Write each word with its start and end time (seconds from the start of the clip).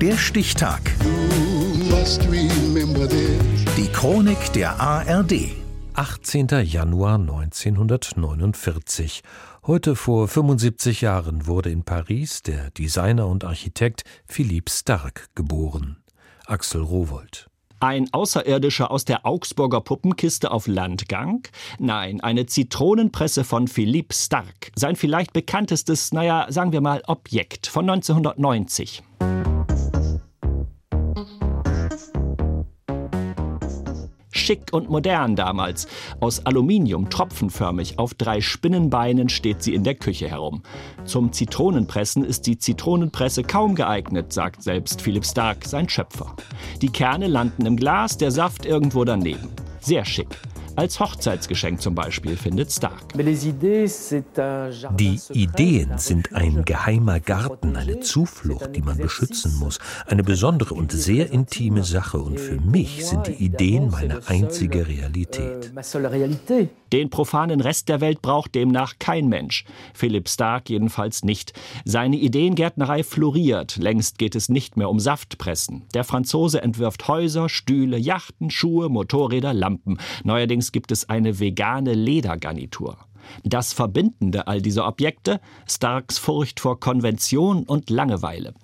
Der 0.00 0.16
Stichtag. 0.16 0.80
Die 3.76 3.88
Chronik 3.92 4.52
der 4.52 4.80
ARD. 4.80 5.50
18. 5.94 6.46
Januar 6.62 7.16
1949. 7.16 9.22
Heute 9.66 9.96
vor 9.96 10.28
75 10.28 11.00
Jahren 11.00 11.48
wurde 11.48 11.70
in 11.70 11.82
Paris 11.82 12.44
der 12.44 12.70
Designer 12.70 13.26
und 13.26 13.42
Architekt 13.42 14.04
Philippe 14.24 14.70
Starck 14.70 15.26
geboren. 15.34 15.96
Axel 16.46 16.82
Rowold. 16.82 17.48
Ein 17.80 18.08
Außerirdischer 18.12 18.92
aus 18.92 19.04
der 19.04 19.26
Augsburger 19.26 19.80
Puppenkiste 19.80 20.52
auf 20.52 20.68
Landgang? 20.68 21.42
Nein, 21.80 22.20
eine 22.20 22.46
Zitronenpresse 22.46 23.42
von 23.42 23.66
Philippe 23.66 24.14
Starck. 24.14 24.70
Sein 24.76 24.94
vielleicht 24.94 25.32
bekanntestes, 25.32 26.12
naja, 26.12 26.46
sagen 26.50 26.70
wir 26.70 26.80
mal, 26.80 27.02
Objekt 27.08 27.66
von 27.66 27.90
1990. 27.90 29.02
schick 34.48 34.72
und 34.72 34.88
modern 34.88 35.36
damals. 35.36 35.86
Aus 36.20 36.46
Aluminium, 36.46 37.10
tropfenförmig, 37.10 37.98
auf 37.98 38.14
drei 38.14 38.40
Spinnenbeinen 38.40 39.28
steht 39.28 39.62
sie 39.62 39.74
in 39.74 39.84
der 39.84 39.94
Küche 39.94 40.26
herum. 40.26 40.62
Zum 41.04 41.34
Zitronenpressen 41.34 42.24
ist 42.24 42.46
die 42.46 42.56
Zitronenpresse 42.56 43.42
kaum 43.42 43.74
geeignet, 43.74 44.32
sagt 44.32 44.62
selbst 44.62 45.02
Philipp 45.02 45.26
Stark, 45.26 45.66
sein 45.66 45.86
Schöpfer. 45.90 46.34
Die 46.80 46.88
Kerne 46.88 47.26
landen 47.26 47.66
im 47.66 47.76
Glas, 47.76 48.16
der 48.16 48.30
Saft 48.30 48.64
irgendwo 48.64 49.04
daneben. 49.04 49.50
Sehr 49.80 50.06
schick. 50.06 50.28
Als 50.78 51.00
Hochzeitsgeschenk 51.00 51.82
zum 51.82 51.96
Beispiel, 51.96 52.36
findet 52.36 52.70
Stark. 52.70 53.02
Die 53.16 55.20
Ideen 55.32 55.98
sind 55.98 56.32
ein 56.32 56.64
geheimer 56.64 57.18
Garten, 57.18 57.74
eine 57.74 57.98
Zuflucht, 57.98 58.76
die 58.76 58.82
man 58.82 58.96
beschützen 58.96 59.58
muss. 59.58 59.80
Eine 60.06 60.22
besondere 60.22 60.74
und 60.74 60.92
sehr 60.92 61.32
intime 61.32 61.82
Sache. 61.82 62.18
Und 62.18 62.38
für 62.38 62.60
mich 62.60 63.04
sind 63.04 63.26
die 63.26 63.44
Ideen 63.44 63.90
meine 63.90 64.20
einzige 64.28 64.86
Realität. 64.86 65.72
Den 66.92 67.10
profanen 67.10 67.60
Rest 67.60 67.88
der 67.88 68.00
Welt 68.00 68.22
braucht 68.22 68.54
demnach 68.54 68.94
kein 68.98 69.28
Mensch. 69.28 69.64
Philipp 69.94 70.28
Stark 70.28 70.70
jedenfalls 70.70 71.24
nicht. 71.24 71.52
Seine 71.84 72.16
Ideengärtnerei 72.16 73.02
floriert. 73.02 73.76
Längst 73.76 74.18
geht 74.18 74.34
es 74.34 74.48
nicht 74.48 74.76
mehr 74.76 74.90
um 74.90 75.00
Saftpressen. 75.00 75.84
Der 75.94 76.04
Franzose 76.04 76.62
entwirft 76.62 77.08
Häuser, 77.08 77.48
Stühle, 77.48 77.98
Yachten, 77.98 78.50
Schuhe, 78.50 78.88
Motorräder, 78.88 79.52
Lampen. 79.52 79.98
Neuerdings 80.24 80.72
gibt 80.72 80.92
es 80.92 81.08
eine 81.08 81.40
vegane 81.40 81.94
Ledergarnitur. 81.94 82.98
Das 83.44 83.72
Verbindende 83.72 84.46
all 84.46 84.60
dieser 84.62 84.86
Objekte, 84.86 85.40
Starks 85.68 86.18
Furcht 86.18 86.60
vor 86.60 86.80
Konvention 86.80 87.64
und 87.64 87.90
Langeweile. 87.90 88.54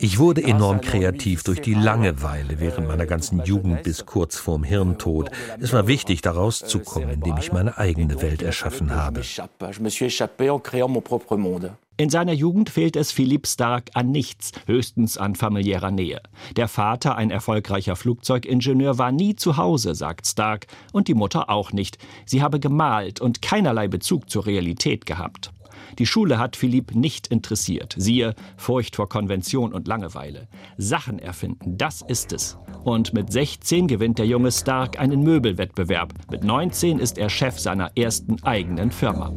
Ich 0.00 0.18
wurde 0.18 0.42
enorm 0.42 0.80
kreativ 0.80 1.42
durch 1.44 1.60
die 1.60 1.74
Langeweile 1.74 2.60
während 2.60 2.88
meiner 2.88 3.06
ganzen 3.06 3.44
Jugend 3.44 3.82
bis 3.82 4.06
kurz 4.06 4.36
vorm 4.36 4.64
Hirntod. 4.64 5.30
Es 5.60 5.72
war 5.72 5.86
wichtig, 5.86 6.22
da 6.22 6.32
rauszukommen, 6.32 7.10
indem 7.10 7.36
ich 7.38 7.52
meine 7.52 7.78
eigene 7.78 8.20
Welt 8.22 8.42
erschaffen 8.42 8.94
habe. 8.94 9.22
In 12.00 12.08
seiner 12.08 12.32
Jugend 12.32 12.70
fehlt 12.70 12.96
es 12.96 13.12
Philipp 13.12 13.46
Stark 13.46 13.90
an 13.92 14.10
nichts, 14.10 14.52
höchstens 14.64 15.18
an 15.18 15.34
familiärer 15.34 15.90
Nähe. 15.90 16.22
Der 16.56 16.66
Vater, 16.66 17.14
ein 17.16 17.30
erfolgreicher 17.30 17.94
Flugzeugingenieur, 17.94 18.96
war 18.96 19.12
nie 19.12 19.36
zu 19.36 19.58
Hause, 19.58 19.94
sagt 19.94 20.26
Stark, 20.26 20.66
und 20.94 21.08
die 21.08 21.14
Mutter 21.14 21.50
auch 21.50 21.72
nicht. 21.74 21.98
Sie 22.24 22.40
habe 22.40 22.58
gemalt 22.58 23.20
und 23.20 23.42
keinerlei 23.42 23.86
Bezug 23.86 24.30
zur 24.30 24.46
Realität 24.46 25.04
gehabt. 25.04 25.52
Die 25.98 26.06
Schule 26.06 26.38
hat 26.38 26.56
Philipp 26.56 26.94
nicht 26.94 27.26
interessiert. 27.26 27.94
Siehe 27.98 28.34
Furcht 28.56 28.96
vor 28.96 29.10
Konvention 29.10 29.74
und 29.74 29.86
Langeweile. 29.86 30.48
Sachen 30.78 31.18
erfinden, 31.18 31.76
das 31.76 32.00
ist 32.00 32.32
es. 32.32 32.56
Und 32.82 33.12
mit 33.12 33.30
16 33.30 33.88
gewinnt 33.88 34.18
der 34.18 34.26
junge 34.26 34.52
Stark 34.52 34.98
einen 34.98 35.22
Möbelwettbewerb. 35.22 36.14
Mit 36.30 36.44
19 36.44 36.98
ist 36.98 37.18
er 37.18 37.28
Chef 37.28 37.58
seiner 37.58 37.94
ersten 37.94 38.42
eigenen 38.42 38.90
Firma. 38.90 39.34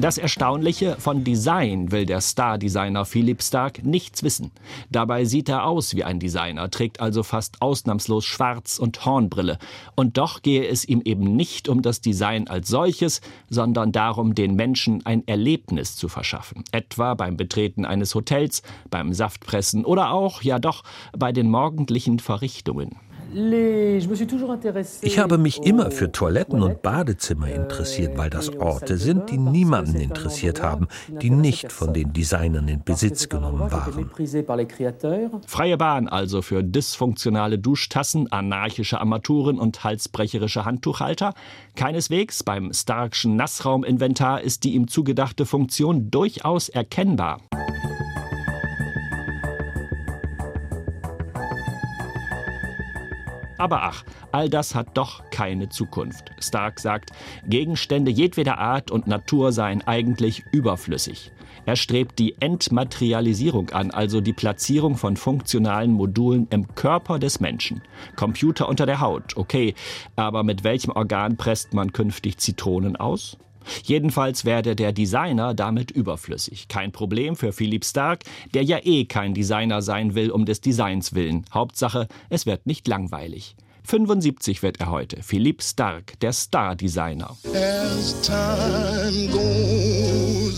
Das 0.00 0.16
Erstaunliche, 0.16 0.94
von 1.00 1.24
Design 1.24 1.90
will 1.90 2.06
der 2.06 2.20
Star-Designer 2.20 3.04
Philipp 3.04 3.42
Stark 3.42 3.84
nichts 3.84 4.22
wissen. 4.22 4.52
Dabei 4.90 5.24
sieht 5.24 5.48
er 5.48 5.64
aus 5.64 5.92
wie 5.96 6.04
ein 6.04 6.20
Designer, 6.20 6.70
trägt 6.70 7.00
also 7.00 7.24
fast 7.24 7.60
ausnahmslos 7.60 8.24
Schwarz 8.24 8.78
und 8.78 9.04
Hornbrille. 9.04 9.58
Und 9.96 10.16
doch 10.16 10.42
gehe 10.42 10.68
es 10.68 10.84
ihm 10.84 11.02
eben 11.04 11.34
nicht 11.34 11.68
um 11.68 11.82
das 11.82 12.00
Design 12.00 12.46
als 12.46 12.68
solches, 12.68 13.22
sondern 13.50 13.90
darum, 13.90 14.36
den 14.36 14.54
Menschen 14.54 15.04
ein 15.04 15.26
Erlebnis 15.26 15.96
zu 15.96 16.08
verschaffen. 16.08 16.62
Etwa 16.70 17.14
beim 17.14 17.36
Betreten 17.36 17.84
eines 17.84 18.14
Hotels, 18.14 18.62
beim 18.90 19.12
Saftpressen 19.12 19.84
oder 19.84 20.12
auch, 20.12 20.42
ja 20.42 20.60
doch, 20.60 20.84
bei 21.18 21.32
den 21.32 21.50
morgendlichen 21.50 22.20
Verrichtungen. 22.20 22.94
Ich 25.02 25.18
habe 25.18 25.38
mich 25.38 25.62
immer 25.62 25.90
für 25.90 26.10
Toiletten 26.10 26.62
und 26.62 26.80
Badezimmer 26.80 27.48
interessiert, 27.48 28.16
weil 28.16 28.30
das 28.30 28.48
Orte 28.56 28.96
sind, 28.96 29.30
die 29.30 29.36
niemanden 29.36 30.00
interessiert 30.00 30.62
haben, 30.62 30.88
die 31.08 31.28
nicht 31.28 31.70
von 31.70 31.92
den 31.92 32.12
Designern 32.12 32.68
in 32.68 32.82
Besitz 32.82 33.28
genommen 33.28 33.70
waren. 33.70 34.10
Freie 35.46 35.76
Bahn 35.76 36.08
also 36.08 36.40
für 36.40 36.62
dysfunktionale 36.62 37.58
Duschtassen, 37.58 38.32
anarchische 38.32 38.98
Armaturen 38.98 39.58
und 39.58 39.84
halsbrecherische 39.84 40.64
Handtuchhalter? 40.64 41.34
Keineswegs, 41.76 42.42
beim 42.42 42.72
Starkschen 42.72 43.36
Nassrauminventar 43.36 44.40
ist 44.40 44.64
die 44.64 44.74
ihm 44.74 44.88
zugedachte 44.88 45.44
Funktion 45.44 46.10
durchaus 46.10 46.70
erkennbar. 46.70 47.40
Aber 53.58 53.82
ach, 53.82 54.04
all 54.32 54.48
das 54.48 54.74
hat 54.74 54.96
doch 54.96 55.28
keine 55.30 55.68
Zukunft. 55.68 56.32
Stark 56.38 56.80
sagt, 56.80 57.10
Gegenstände 57.46 58.10
jedweder 58.10 58.58
Art 58.58 58.90
und 58.90 59.06
Natur 59.06 59.52
seien 59.52 59.86
eigentlich 59.86 60.44
überflüssig. 60.52 61.32
Er 61.66 61.76
strebt 61.76 62.18
die 62.18 62.40
Entmaterialisierung 62.40 63.70
an, 63.70 63.90
also 63.90 64.20
die 64.20 64.32
Platzierung 64.32 64.96
von 64.96 65.16
funktionalen 65.16 65.92
Modulen 65.92 66.46
im 66.50 66.74
Körper 66.74 67.18
des 67.18 67.40
Menschen. 67.40 67.82
Computer 68.16 68.68
unter 68.68 68.86
der 68.86 69.00
Haut, 69.00 69.36
okay, 69.36 69.74
aber 70.16 70.44
mit 70.44 70.64
welchem 70.64 70.92
Organ 70.92 71.36
presst 71.36 71.74
man 71.74 71.92
künftig 71.92 72.38
Zitronen 72.38 72.96
aus? 72.96 73.36
Jedenfalls 73.84 74.44
werde 74.44 74.76
der 74.76 74.92
Designer 74.92 75.54
damit 75.54 75.90
überflüssig. 75.90 76.68
Kein 76.68 76.92
Problem 76.92 77.36
für 77.36 77.52
Philipp 77.52 77.84
Stark, 77.84 78.24
der 78.54 78.62
ja 78.64 78.78
eh 78.82 79.04
kein 79.04 79.34
Designer 79.34 79.82
sein 79.82 80.14
will 80.14 80.30
um 80.30 80.44
des 80.44 80.60
Designs 80.60 81.14
willen. 81.14 81.44
Hauptsache, 81.52 82.08
es 82.28 82.46
wird 82.46 82.66
nicht 82.66 82.86
langweilig. 82.88 83.56
75 83.84 84.62
wird 84.62 84.80
er 84.80 84.90
heute. 84.90 85.22
Philipp 85.22 85.62
Stark, 85.62 86.20
der 86.20 86.34
Star-Designer. 86.34 87.36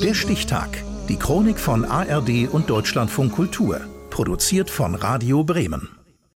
Der 0.03 0.15
Stichtag. 0.15 0.83
Die 1.09 1.17
Chronik 1.17 1.61
von 1.61 1.85
ARD 1.85 2.49
und 2.51 2.69
Deutschlandfunk 2.69 3.33
Kultur. 3.33 3.81
Produziert 4.11 4.69
von 4.69 4.97
Radio 4.97 5.45
Bremen. 5.45 6.00